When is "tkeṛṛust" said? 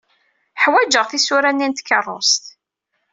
1.73-2.43